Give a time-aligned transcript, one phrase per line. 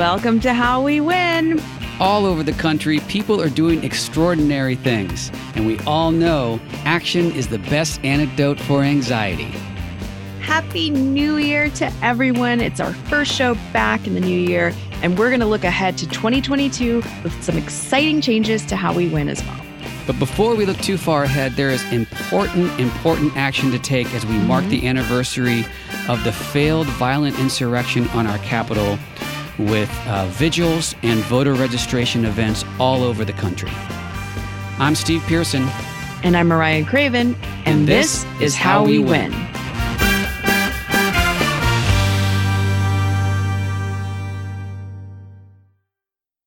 [0.00, 1.62] Welcome to How We Win.
[2.00, 7.48] All over the country, people are doing extraordinary things, and we all know action is
[7.48, 9.52] the best antidote for anxiety.
[10.40, 12.62] Happy New Year to everyone.
[12.62, 15.98] It's our first show back in the new year, and we're going to look ahead
[15.98, 19.60] to 2022 with some exciting changes to How We Win as well.
[20.06, 24.24] But before we look too far ahead, there is important, important action to take as
[24.24, 24.46] we mm-hmm.
[24.46, 25.66] mark the anniversary
[26.08, 28.98] of the failed violent insurrection on our Capitol
[29.58, 33.70] with uh, vigils and voter registration events all over the country.
[34.78, 35.66] I'm Steve Pearson.
[36.22, 37.34] And I'm Mariah Craven.
[37.34, 39.30] And, and this, this, is How, We win.
[39.30, 39.46] win.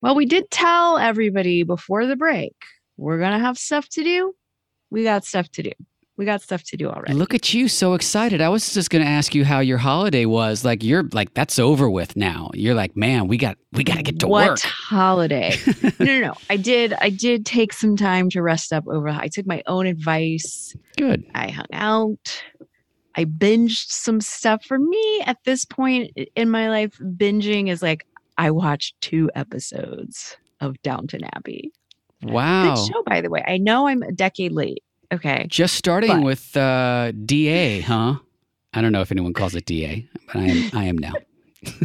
[0.02, 2.54] Well, we did tell everybody before the break
[2.98, 4.34] we're going to have stuff to do.
[4.90, 5.72] We got stuff to do.
[6.16, 7.14] We got stuff to do already.
[7.14, 8.40] Look at you, so excited.
[8.40, 10.64] I was just going to ask you how your holiday was.
[10.64, 12.52] Like you're like that's over with now.
[12.54, 14.60] You're like, man, we got we got to get to what work.
[14.60, 15.56] holiday?
[16.00, 16.34] no, no, no.
[16.52, 16.94] I did.
[17.02, 19.10] I did take some time to rest up over.
[19.10, 20.76] I took my own advice.
[20.98, 21.26] Good.
[21.34, 22.44] I hung out.
[23.16, 24.66] I binged some stuff.
[24.66, 28.06] For me, at this point in my life, binging is like
[28.38, 31.72] I watched two episodes of Downton Abbey.
[32.22, 32.76] Wow.
[32.76, 33.44] Good show, by the way.
[33.46, 34.84] I know I'm a decade late.
[35.12, 35.46] Okay.
[35.50, 36.24] Just starting but.
[36.24, 38.16] with uh, DA, huh?
[38.74, 40.72] I don't know if anyone calls it DA, but I am.
[40.74, 41.14] I am now.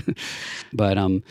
[0.72, 1.22] but um,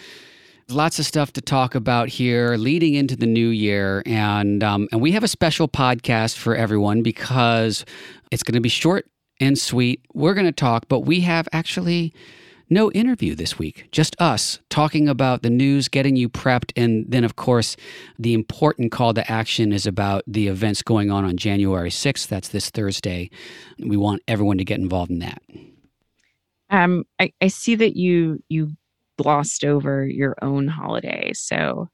[0.69, 5.01] lots of stuff to talk about here leading into the new year, and um, and
[5.01, 7.85] we have a special podcast for everyone because
[8.31, 9.07] it's going to be short
[9.39, 10.01] and sweet.
[10.13, 12.13] We're going to talk, but we have actually
[12.69, 16.71] no interview this week, just us talking about the news, getting you prepped.
[16.75, 17.75] And then, of course,
[18.19, 22.27] the important call to action is about the events going on on January 6th.
[22.27, 23.29] That's this Thursday.
[23.79, 25.41] We want everyone to get involved in that.
[26.69, 28.71] Um, I, I see that you you
[29.17, 31.31] glossed over your own holiday.
[31.33, 31.89] So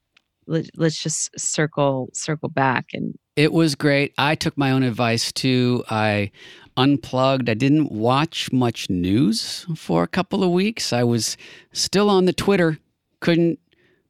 [0.48, 4.14] let, let's just circle circle back and it was great.
[4.18, 5.84] I took my own advice too.
[5.90, 6.32] I
[6.78, 7.50] unplugged.
[7.50, 10.94] I didn't watch much news for a couple of weeks.
[10.94, 11.36] I was
[11.72, 12.78] still on the Twitter.
[13.22, 13.60] Couldn't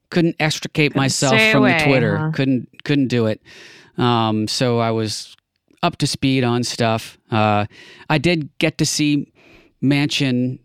[0.10, 2.18] couldn't extricate couldn't myself from away, the Twitter.
[2.18, 2.32] Huh?
[2.32, 3.42] Couldn't couldn't do it.
[3.98, 5.36] Um, so I was
[5.82, 7.18] up to speed on stuff.
[7.32, 7.66] Uh,
[8.10, 9.32] I did get to see
[9.82, 10.60] Manchin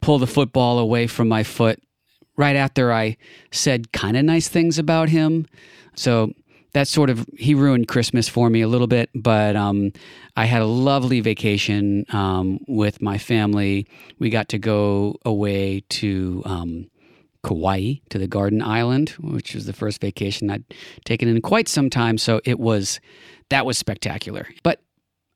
[0.00, 1.80] pull the football away from my foot
[2.36, 3.16] right after I
[3.50, 5.46] said kind of nice things about him.
[5.94, 6.32] So
[6.72, 9.92] that sort of he ruined Christmas for me a little bit, but um,
[10.36, 13.86] I had a lovely vacation um, with my family.
[14.18, 16.90] We got to go away to um,
[17.44, 20.64] Kauai to the Garden Island, which was the first vacation I'd
[21.04, 22.18] taken in quite some time.
[22.18, 23.00] So it was
[23.50, 24.48] that was spectacular.
[24.64, 24.80] But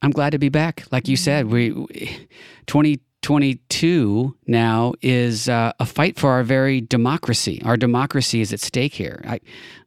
[0.03, 0.85] I'm glad to be back.
[0.91, 2.29] Like you said, we, we
[2.67, 7.61] 20 2022 now is uh, a fight for our very democracy.
[7.65, 9.23] Our democracy is at stake here.
[9.27, 9.41] I,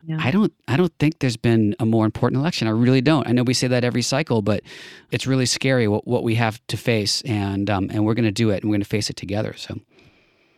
[0.06, 0.18] yeah.
[0.20, 2.68] I don't, I don't think there's been a more important election.
[2.68, 3.28] I really don't.
[3.28, 4.64] I know we say that every cycle, but
[5.12, 8.32] it's really scary what, what we have to face, and um, and we're going to
[8.32, 9.54] do it, and we're going to face it together.
[9.58, 9.80] So,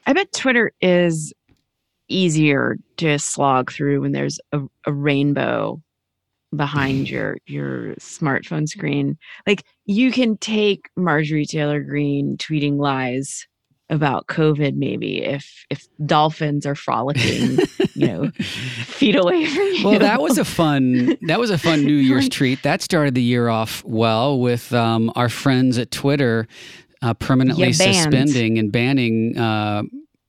[0.07, 1.33] I bet Twitter is
[2.09, 5.81] easier to slog through when there's a, a rainbow
[6.55, 9.17] behind your your smartphone screen.
[9.47, 13.47] Like you can take Marjorie Taylor Greene tweeting lies
[13.89, 17.59] about COVID maybe if if dolphins are frolicking,
[17.93, 19.87] you know, feet away from you.
[19.87, 22.63] Well, that was a fun that was a fun New Year's treat.
[22.63, 26.47] That started the year off well with um, our friends at Twitter
[27.01, 29.83] uh, permanently yeah, suspending and banning uh,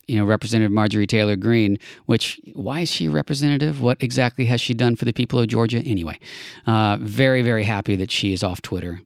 [0.07, 3.81] you know, Representative Marjorie Taylor Greene, which, why is she representative?
[3.81, 5.79] What exactly has she done for the people of Georgia?
[5.79, 6.19] Anyway,
[6.67, 9.01] uh, very, very happy that she is off Twitter.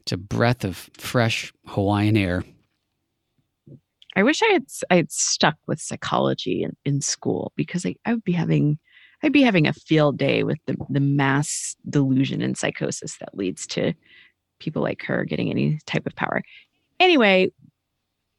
[0.00, 2.44] It's a breath of fresh Hawaiian air.
[4.16, 8.14] I wish I had I had stuck with psychology in, in school because I, I
[8.14, 8.78] would be having
[9.22, 13.66] I'd be having a field day with the the mass delusion and psychosis that leads
[13.68, 13.92] to
[14.58, 16.42] people like her getting any type of power.
[16.98, 17.52] Anyway,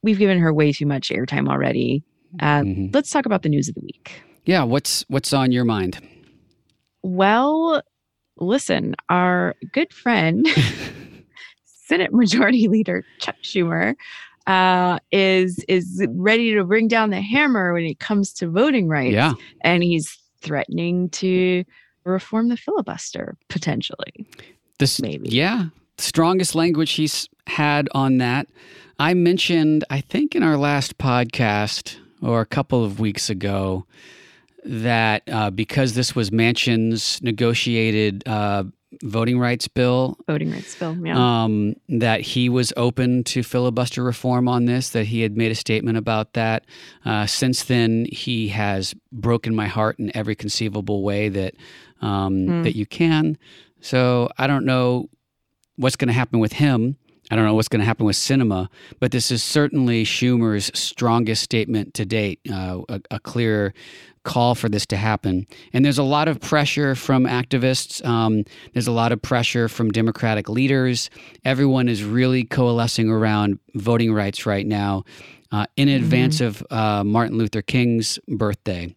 [0.04, 2.04] we've given her way too much airtime already.
[2.40, 2.88] Uh, mm-hmm.
[2.94, 4.22] Let's talk about the news of the week.
[4.46, 6.00] Yeah, what's what's on your mind?
[7.02, 7.82] Well,
[8.38, 10.48] listen, our good friend,
[11.66, 13.96] Senate Majority Leader Chuck Schumer,
[14.48, 19.14] uh, is is ready to bring down the hammer when it comes to voting rights.
[19.14, 21.64] Yeah, and he's threatening to
[22.06, 24.28] reform the filibuster potentially.
[24.78, 25.66] This maybe, yeah,
[25.98, 28.48] strongest language he's had on that.
[28.98, 33.86] I mentioned, I think in our last podcast or a couple of weeks ago,
[34.66, 38.66] that uh, because this was Manchin's negotiated uh,
[39.04, 40.18] voting rights bill.
[40.28, 41.44] Voting rights bill, yeah.
[41.44, 45.56] Um, that he was open to filibuster reform on this, that he had made a
[45.56, 46.66] statement about that.
[47.06, 51.56] Uh, since then, he has broken my heart in every conceivable way that
[52.02, 52.64] um, Hmm.
[52.64, 53.38] that you can.
[53.82, 55.10] So I don't know
[55.78, 56.98] what's going to happen with him.
[57.30, 61.44] I don't know what's going to happen with Sinema, but this is certainly Schumer's strongest
[61.44, 63.74] statement to date, uh, a, a clear
[64.24, 65.48] call for this to happen.
[65.74, 68.06] And there's a lot of pressure from activists.
[68.06, 68.44] Um,
[68.74, 71.10] there's a lot of pressure from Democratic leaders.
[71.46, 75.04] Everyone is really coalescing around voting rights right now
[75.52, 78.96] uh, in advance of uh, Martin Luther King's birthday.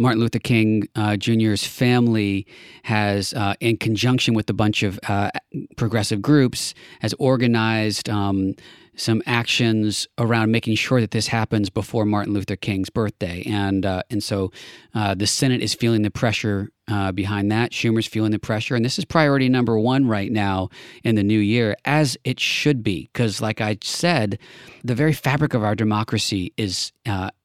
[0.00, 2.46] Martin Luther King uh, Jr.'s family
[2.84, 5.30] has, uh, in conjunction with a bunch of uh,
[5.76, 8.54] progressive groups, has organized um,
[8.96, 14.02] some actions around making sure that this happens before Martin Luther King's birthday, and uh,
[14.10, 14.50] and so
[14.94, 17.72] uh, the Senate is feeling the pressure uh, behind that.
[17.72, 20.70] Schumer's feeling the pressure, and this is priority number one right now
[21.04, 24.38] in the new year, as it should be, because like I said,
[24.82, 26.92] the very fabric of our democracy is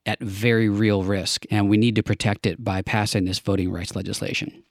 [0.05, 3.95] at very real risk, and we need to protect it by passing this voting rights
[3.95, 4.63] legislation.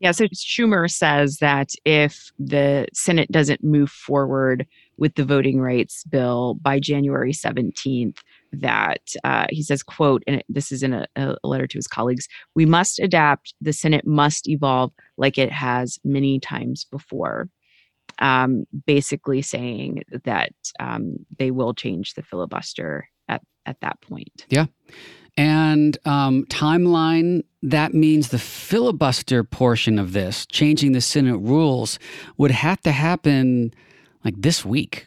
[0.00, 4.66] Yeah, so Schumer says that if the Senate doesn't move forward
[4.96, 8.16] with the voting rights bill by January 17th,
[8.52, 12.28] that uh, he says, quote, and this is in a, a letter to his colleagues,
[12.54, 17.50] we must adapt, the Senate must evolve like it has many times before.
[18.18, 24.46] Um, basically saying that um, they will change the filibuster at, at that point.
[24.48, 24.66] Yeah.
[25.36, 31.98] And um, timeline, that means the filibuster portion of this, changing the Senate rules,
[32.36, 33.72] would have to happen
[34.24, 35.06] like this week.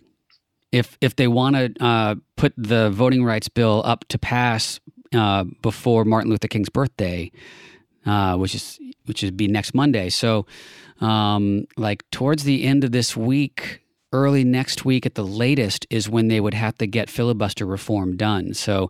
[0.71, 4.79] If, if they want to uh, put the voting rights bill up to pass
[5.13, 7.31] uh, before Martin Luther King's birthday,
[8.07, 10.09] uh, which is which would be next Monday.
[10.09, 10.45] So,
[10.99, 13.82] um, like towards the end of this week,
[14.13, 18.15] early next week at the latest is when they would have to get filibuster reform
[18.15, 18.53] done.
[18.53, 18.89] So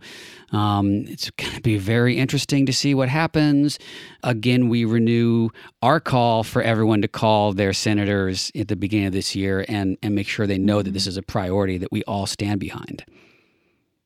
[0.51, 3.79] um, it's going to be very interesting to see what happens.
[4.21, 5.49] Again, we renew
[5.81, 9.97] our call for everyone to call their senators at the beginning of this year and,
[10.03, 13.03] and make sure they know that this is a priority that we all stand behind.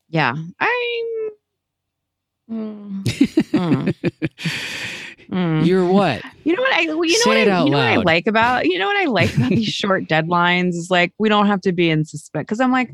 [0.10, 0.72] Yeah, I'm.
[2.50, 3.94] Mm, mm,
[5.30, 5.66] mm.
[5.66, 6.22] You're what?
[6.44, 8.78] You know what I you know what I, you know what I like about you
[8.80, 11.90] know what I like about these short deadlines is like we don't have to be
[11.90, 12.92] in suspense because I'm like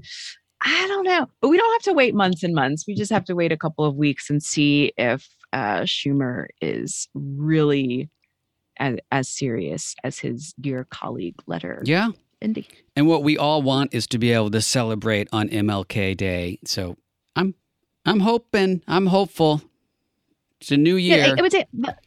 [0.66, 2.86] I don't know, but we don't have to wait months and months.
[2.88, 7.10] We just have to wait a couple of weeks and see if uh, Schumer is
[7.14, 8.10] really
[8.78, 12.12] as, as serious as his dear colleague letter Yeah.
[12.40, 12.82] indicate.
[12.96, 16.60] And what we all want is to be able to celebrate on MLK Day.
[16.66, 16.96] So
[17.36, 17.56] I'm
[18.06, 19.62] I'm hoping, I'm hopeful.
[20.62, 21.18] It's a new year.
[21.18, 22.00] Yeah, I, I would say but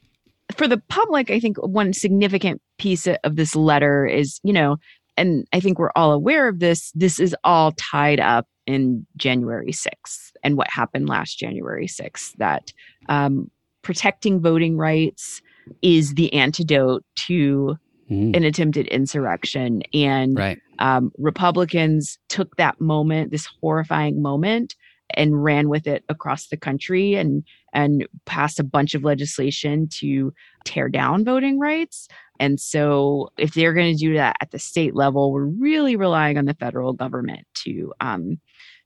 [0.57, 4.77] for the public, I think one significant piece of this letter is, you know,
[5.17, 6.93] and I think we're all aware of this.
[6.95, 12.33] This is all tied up in January 6th and what happened last January 6th.
[12.39, 12.73] That
[13.09, 13.51] um,
[13.83, 15.41] protecting voting rights
[15.83, 17.79] is the antidote to
[18.11, 19.83] Mm, an attempted insurrection.
[19.93, 20.59] And right.
[20.79, 24.77] um, Republicans took that moment, this horrifying moment,
[25.11, 27.43] and ran with it across the country and
[27.77, 30.33] and passed a bunch of legislation to
[30.65, 32.09] tear down voting rights.
[32.41, 36.39] And so, if they're going to do that at the state level, we're really relying
[36.39, 38.41] on the federal government to um,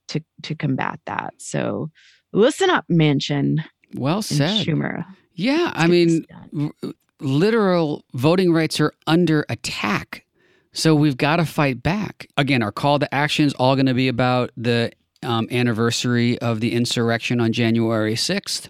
[0.09, 1.35] to to combat that.
[1.39, 1.91] So,
[2.33, 3.65] listen up, Manchin.
[3.95, 4.67] Well said.
[4.67, 5.07] Schumer.
[5.35, 6.27] Yeah, I mean,
[6.59, 10.27] r- literal voting rights are under attack.
[10.73, 12.29] So we've got to fight back.
[12.37, 14.93] Again, our call to action is all going to be about the
[15.23, 18.69] um, anniversary of the insurrection on January 6th.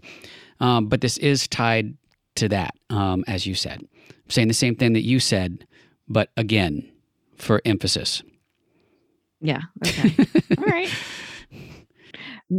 [0.61, 1.97] Um, but this is tied
[2.37, 3.81] to that, um, as you said.
[3.81, 5.67] I'm saying the same thing that you said,
[6.09, 6.91] but again,
[7.37, 8.23] for emphasis.
[9.41, 9.63] Yeah.
[9.87, 10.15] Okay.
[10.59, 10.91] All right.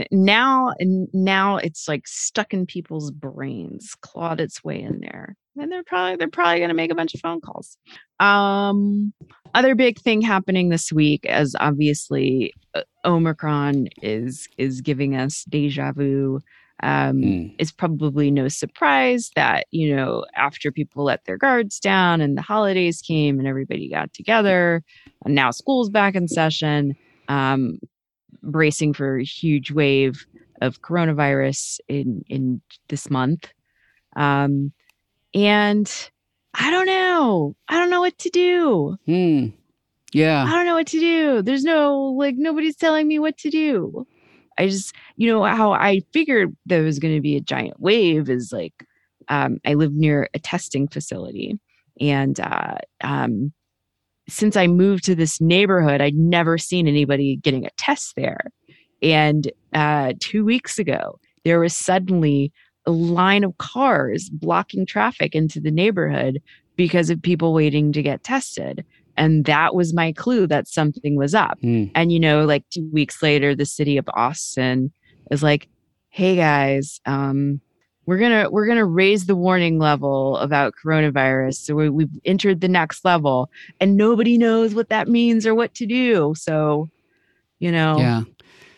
[0.09, 5.83] Now, now it's like stuck in people's brains, clawed its way in there, and they're
[5.83, 7.77] probably they're probably going to make a bunch of phone calls.
[8.19, 9.13] Um,
[9.53, 15.91] other big thing happening this week, as obviously uh, Omicron is is giving us deja
[15.91, 16.39] vu.
[16.83, 17.55] Um, Mm.
[17.59, 22.41] it's probably no surprise that you know after people let their guards down and the
[22.41, 24.81] holidays came and everybody got together
[25.23, 26.95] and now school's back in session
[27.27, 27.77] um,
[28.41, 30.25] bracing for a huge wave
[30.61, 33.51] of coronavirus in in this month
[34.15, 34.71] um,
[35.35, 36.09] and
[36.53, 39.47] i don't know i don't know what to do Hmm.
[40.13, 40.43] Yeah.
[40.43, 41.41] I don't know what to do.
[41.41, 44.05] There's no like nobody's telling me what to do.
[44.57, 48.29] I just you know how I figured there was going to be a giant wave
[48.29, 48.73] is like
[49.29, 51.57] um, I live near a testing facility
[51.99, 53.53] And uh, um,
[54.29, 58.41] since I moved to this neighborhood, I'd never seen anybody getting a test there.
[59.01, 62.51] And uh, two weeks ago, there was suddenly
[62.85, 66.41] a line of cars blocking traffic into the neighborhood
[66.75, 68.83] because of people waiting to get tested.
[69.17, 71.59] And that was my clue that something was up.
[71.61, 71.91] Mm.
[71.93, 74.91] And, you know, like two weeks later, the city of Austin
[75.29, 75.67] is like,
[76.09, 77.61] hey guys, um,
[78.07, 81.55] we're gonna we're gonna raise the warning level about coronavirus.
[81.55, 85.73] So we, we've entered the next level, and nobody knows what that means or what
[85.75, 86.33] to do.
[86.35, 86.89] So,
[87.59, 88.23] you know, Yeah.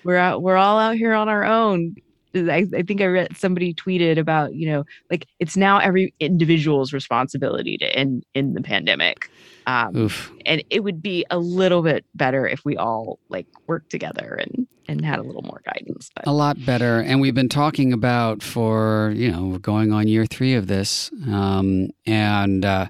[0.03, 1.95] we're out we're all out here on our own
[2.35, 6.93] I, I think i read somebody tweeted about you know like it's now every individual's
[6.93, 9.29] responsibility to end in the pandemic
[9.65, 10.31] um, Oof.
[10.45, 14.67] and it would be a little bit better if we all like worked together and
[14.87, 16.99] and had a little more guidance but A lot better.
[16.99, 21.89] And we've been talking about for, you know, going on year three of this, um,
[22.05, 22.87] and uh,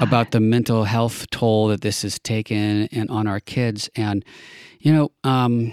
[0.00, 3.90] about the mental health toll that this has taken and on our kids.
[3.96, 4.24] And,
[4.80, 5.72] you know, um,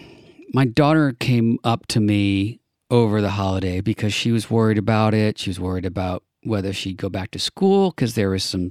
[0.53, 2.58] my daughter came up to me
[2.91, 5.38] over the holiday because she was worried about it.
[5.38, 8.69] She was worried about whether she'd go back to school because there was some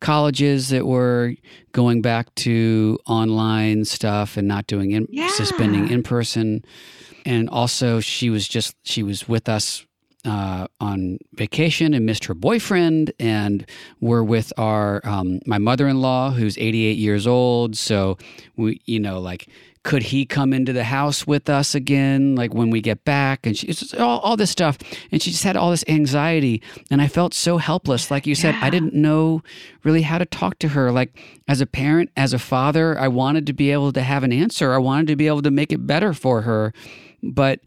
[0.00, 1.34] colleges that were
[1.72, 6.64] going back to online stuff and not doing in, suspending in person.
[7.26, 9.84] And also, she was just she was with us
[10.24, 13.66] uh, on vacation and missed her boyfriend, and
[14.00, 17.76] we're with our um, my mother in law who's 88 years old.
[17.76, 18.18] So
[18.56, 19.48] we, you know, like
[19.82, 23.46] could he come into the house with us again like when we get back?
[23.46, 24.76] And she all, all this stuff.
[25.10, 28.10] And she just had all this anxiety and i felt so helpless.
[28.10, 29.42] Like you said i didn't know
[29.82, 30.92] really how to talk to her.
[30.92, 34.32] Like as a parent as a father i wanted to be able to have an
[34.32, 34.72] answer.
[34.74, 36.74] I wanted to be able to make it better for her.
[37.22, 37.60] But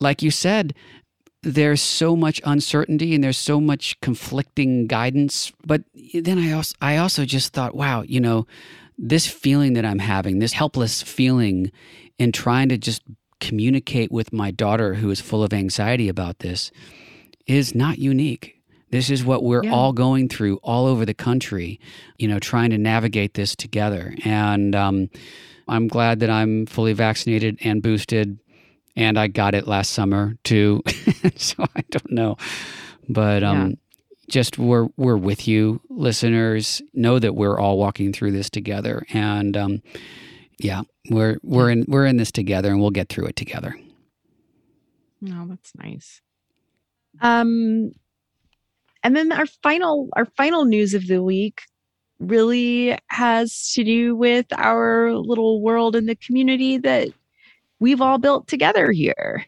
[0.00, 0.74] like you said
[1.44, 5.82] there's so much uncertainty and there's so much conflicting guidance but
[6.14, 8.46] then i also i also just thought wow you know
[8.98, 11.70] this feeling that i'm having this helpless feeling
[12.18, 13.02] in trying to just
[13.40, 16.70] communicate with my daughter who is full of anxiety about this
[17.46, 18.50] is not unique
[18.90, 19.72] this is what we're Yeah.
[19.72, 21.78] all going through all over the country
[22.18, 25.10] you know trying to navigate this together and um,
[25.68, 28.38] i'm glad that i'm fully vaccinated and boosted
[28.96, 30.82] and I got it last summer too.
[31.36, 32.36] so I don't know,
[33.08, 33.76] but um,
[34.28, 36.82] just we're we're with you, listeners.
[36.92, 39.82] Know that we're all walking through this together, and um,
[40.58, 43.76] yeah, we're we're in we're in this together, and we'll get through it together.
[45.20, 46.20] No, that's nice.
[47.20, 47.92] Um,
[49.02, 51.62] and then our final our final news of the week
[52.20, 57.08] really has to do with our little world in the community that
[57.80, 59.44] we've all built together here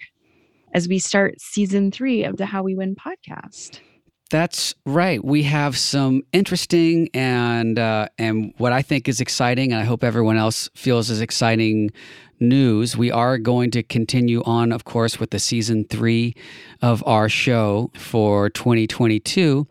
[0.75, 3.81] as we start season three of the How We Win podcast.
[4.29, 5.25] That's right.
[5.25, 10.03] We have some interesting and uh, and what I think is exciting, and I hope
[10.03, 11.91] everyone else feels as exciting
[12.41, 12.97] news.
[12.97, 16.35] We are going to continue on, of course, with the season three
[16.83, 19.67] of our show for 2022.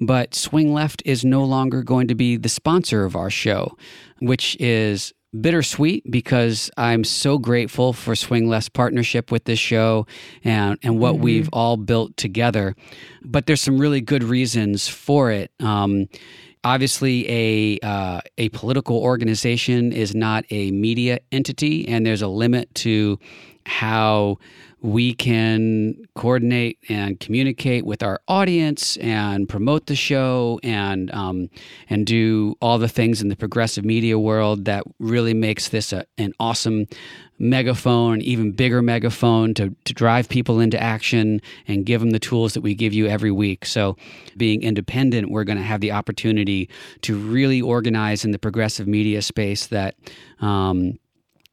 [0.00, 3.76] But Swing Left is no longer going to be the sponsor of our show,
[4.20, 10.06] which is bittersweet because I'm so grateful for Swing Left's partnership with this show
[10.44, 11.20] and, and what Mhm.
[11.20, 12.74] we've all built together.
[13.24, 15.50] But there's some really good reasons for it.
[15.60, 16.08] Um,
[16.64, 22.74] obviously, a uh, a political organization is not a media entity, and there's a limit
[22.76, 23.18] to
[23.66, 24.38] how
[24.80, 31.50] we can coordinate and communicate with our audience and promote the show and um,
[31.90, 36.06] and do all the things in the progressive media world that really makes this a,
[36.16, 36.86] an awesome
[37.38, 42.54] megaphone, even bigger megaphone to, to drive people into action and give them the tools
[42.54, 43.64] that we give you every week.
[43.64, 43.96] So,
[44.36, 46.68] being independent, we're going to have the opportunity
[47.02, 49.96] to really organize in the progressive media space that.
[50.40, 50.98] Um,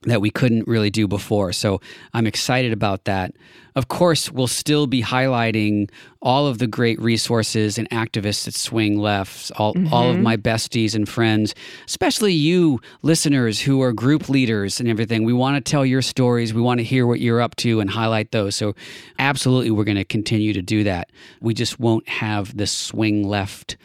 [0.04, 1.52] that we couldn't really do before.
[1.52, 1.82] So
[2.14, 3.34] I'm excited about that.
[3.76, 5.90] Of course, we'll still be highlighting
[6.22, 10.22] all of the great resources and activists at Swing Left, all, all of Mhm.
[10.22, 11.56] my besties and friends,
[11.88, 15.24] especially you listeners who are group leaders and everything.
[15.24, 16.54] We want to tell your stories.
[16.54, 18.56] We want to hear what you're up to and highlight those.
[18.56, 18.76] So,
[19.18, 21.10] absolutely, we're going to continue to do that.
[21.42, 23.76] We just won't have the Swing Left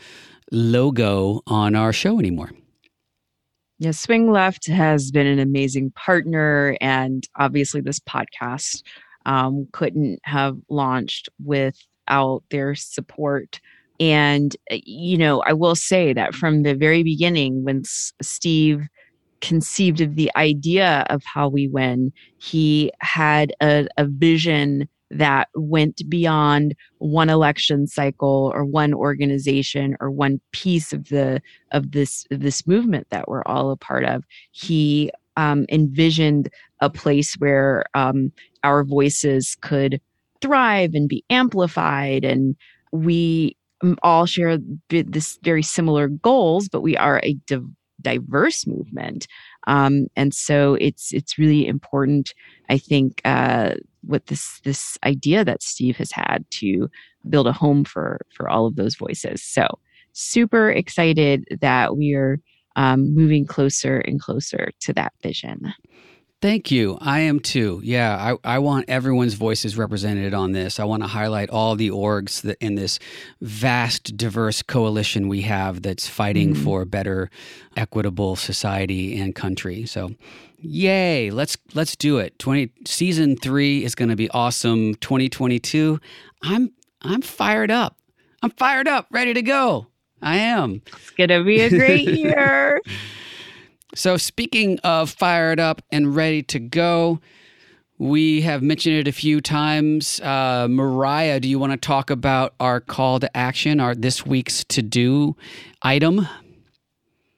[0.53, 2.51] logo on our show anymore.
[3.81, 8.83] Yeah, Swing Left has been an amazing partner, and obviously, this podcast
[9.25, 13.59] um, couldn't have launched without their support.
[13.99, 18.83] And, uh, you know, I will say that from the very beginning, when S- Steve
[19.41, 26.09] conceived of the idea of how we win, he had a, a vision that went
[26.09, 32.67] beyond one election cycle or one organization or one piece of the of this this
[32.67, 34.25] movement that we're all a part of.
[34.53, 36.49] He um, envisioned
[36.81, 40.01] a place where um, our voices could
[40.41, 42.57] thrive and be amplified, and
[42.93, 47.69] we um, all share this very similar goals, but we are a div-
[48.01, 49.27] diverse movement.
[49.67, 52.33] Um, and so it's it's really important,
[52.69, 53.75] I think, uh,
[54.07, 56.89] with this this idea that Steve has had to
[57.29, 59.43] build a home for for all of those voices.
[59.43, 59.67] So
[60.13, 62.39] super excited that we are
[62.77, 65.73] um, moving closer and closer to that vision.
[66.41, 66.97] Thank you.
[67.03, 67.83] I am too.
[67.85, 70.81] Yeah, I, I want everyone's voices represented on this.
[70.81, 72.99] I want to highlight all the orgs that in this
[73.43, 76.65] vast, diverse coalition we have that's fighting mm-hmm.
[76.65, 77.29] for a better,
[77.77, 79.85] equitable society and country.
[79.85, 80.13] So,
[80.61, 81.31] yay!
[81.31, 82.39] Let's let's do it.
[82.39, 84.95] Twenty season three is going to be awesome.
[84.97, 86.01] Twenty twenty two.
[86.43, 87.97] I'm I'm fired up.
[88.43, 89.87] I'm fired up, ready to go.
[90.23, 90.83] I am.
[90.87, 92.81] It's gonna be a great year.
[93.95, 97.21] So, speaking of fired up and ready to go,
[97.99, 100.21] we have mentioned it a few times.
[100.21, 104.65] Uh, Mariah, do you want to talk about our call to action, our this week's
[104.65, 105.37] to do
[105.83, 106.27] item?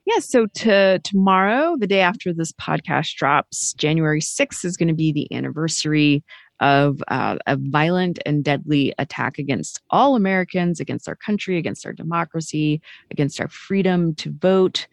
[0.04, 4.94] Yeah, so to tomorrow, the day after this podcast drops, January 6th is going to
[4.94, 6.24] be the anniversary
[6.58, 11.92] of uh, a violent and deadly attack against all Americans, against our country, against our
[11.92, 12.80] democracy,
[13.10, 14.86] against our freedom to vote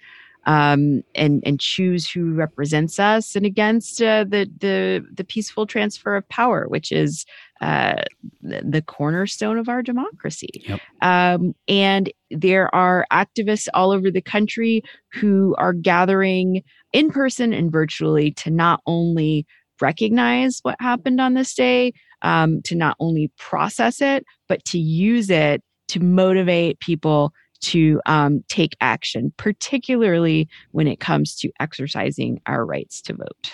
[0.46, 6.16] um, and and choose who represents us, and against uh, the the the peaceful transfer
[6.16, 7.26] of power, which is
[7.62, 8.04] uh,
[8.42, 10.64] the, the, cornerstone of our democracy.
[10.66, 10.80] Yep.
[11.02, 14.82] Um, and there are activists all over the country
[15.12, 19.46] who are gathering in person and virtually to not only
[19.82, 21.92] recognize what happened on this day,
[22.22, 28.44] um, to not only process it, but to use it to motivate people to um,
[28.48, 33.52] take action, particularly when it comes to exercising our rights to vote.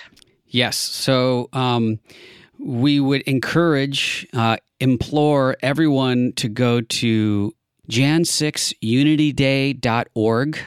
[0.47, 0.77] Yes.
[0.77, 1.99] So um,
[2.59, 7.55] we would encourage, uh, implore everyone to go to
[7.89, 10.59] jan6unityday.org.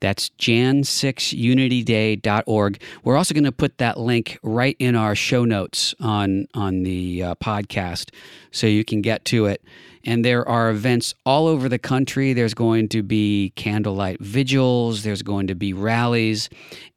[0.00, 2.82] That's jan6unityday.org.
[3.02, 7.24] We're also going to put that link right in our show notes on on the
[7.24, 8.10] uh, podcast
[8.52, 9.62] so you can get to it
[10.04, 12.32] and there are events all over the country.
[12.32, 16.48] There's going to be candlelight vigils, there's going to be rallies,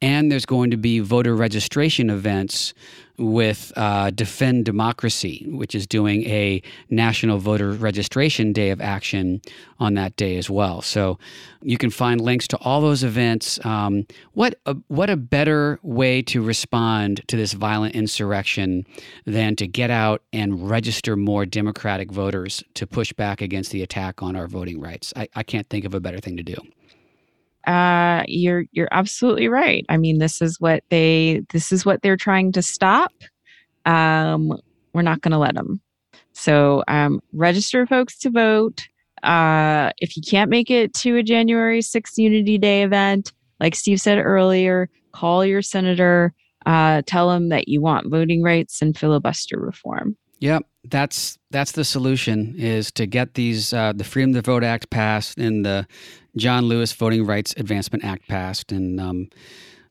[0.01, 2.73] and there's going to be voter registration events
[3.21, 9.41] with uh, Defend Democracy, which is doing a National Voter Registration Day of Action
[9.79, 10.81] on that day as well.
[10.81, 11.19] So
[11.61, 13.63] you can find links to all those events.
[13.63, 18.85] Um, what a, what a better way to respond to this violent insurrection
[19.25, 24.23] than to get out and register more Democratic voters to push back against the attack
[24.23, 25.13] on our voting rights.
[25.15, 26.55] I, I can't think of a better thing to do
[27.67, 29.85] uh, you're you're absolutely right.
[29.89, 33.13] I mean, this is what they this is what they're trying to stop.
[33.85, 34.53] Um,
[34.93, 35.81] we're not going to let them.
[36.33, 38.87] So um, register folks to vote.
[39.23, 44.01] Uh, if you can't make it to a January 6th Unity Day event, like Steve
[44.01, 46.33] said earlier, call your senator.
[46.65, 50.15] Uh, tell them that you want voting rights and filibuster reform.
[50.41, 54.89] Yep, that's that's the solution is to get these uh, the Freedom to Vote Act
[54.89, 55.87] passed and the
[56.35, 58.71] John Lewis Voting Rights Advancement Act passed.
[58.71, 59.29] And um,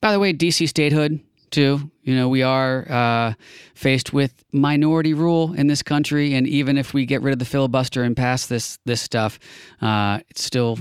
[0.00, 1.20] by the way, DC statehood
[1.52, 1.90] too.
[2.02, 3.34] You know, we are uh,
[3.74, 7.44] faced with minority rule in this country, and even if we get rid of the
[7.44, 9.38] filibuster and pass this this stuff,
[9.80, 10.80] uh, it's still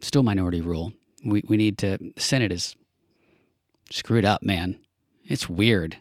[0.00, 0.92] still minority rule.
[1.24, 1.96] We we need to.
[1.96, 2.76] The Senate is
[3.90, 4.78] screwed up, man.
[5.24, 5.96] It's weird.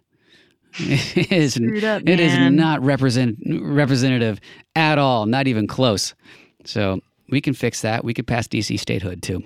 [0.79, 4.39] it is, up, it is not represent, representative
[4.75, 6.13] at all, not even close.
[6.65, 8.03] So we can fix that.
[8.03, 9.43] We could pass DC statehood too.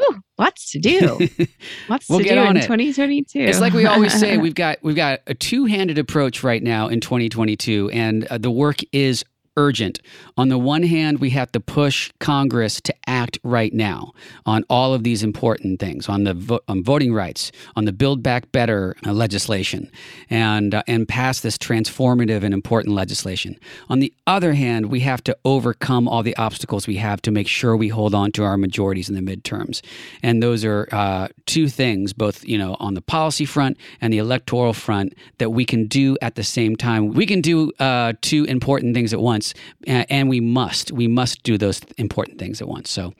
[0.00, 1.28] Ooh, lots to do.
[1.88, 2.62] Lots we'll to do in it.
[2.62, 3.38] 2022.
[3.40, 7.00] It's like we always say, we've got we've got a two-handed approach right now in
[7.00, 9.24] 2022, and uh, the work is
[9.56, 10.00] urgent.
[10.36, 14.12] On the one hand, we have to push Congress to act right now
[14.46, 18.22] on all of these important things, on the vo- on voting rights, on the Build
[18.22, 19.90] Back Better uh, legislation,
[20.30, 23.58] and uh, and pass this transformative and important legislation.
[23.88, 27.48] On the other hand, we have to overcome all the obstacles we have to make
[27.48, 29.82] sure we hold on to our majorities in the midterms,
[30.22, 34.18] and those are uh, two things, both you know on the policy front and the
[34.18, 37.12] electoral front, that we can do at the same time.
[37.12, 39.54] We can do uh, two important things at once once,
[39.88, 40.92] uh, and we must.
[40.92, 42.90] We must do those important things at once.
[42.90, 43.12] So,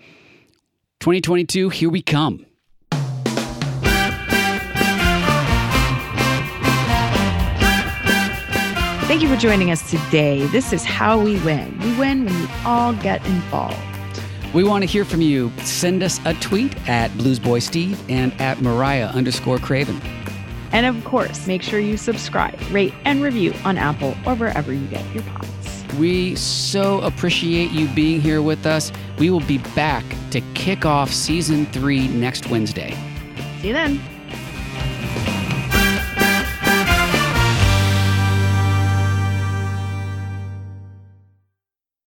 [1.01, 2.47] 2022, here we come.
[9.07, 10.47] Thank you for joining us today.
[10.47, 11.79] This is how we win.
[11.81, 13.77] We win when we all get involved.
[14.55, 15.51] We want to hear from you.
[15.65, 20.01] Send us a tweet at BluesBoySteve and at Mariah underscore Craven.
[20.73, 24.87] And of course, make sure you subscribe, rate, and review on Apple or wherever you
[24.87, 25.62] get your pods.
[25.99, 28.93] We so appreciate you being here with us.
[29.19, 32.97] We will be back to kick off season three next Wednesday.
[33.61, 34.12] See you then.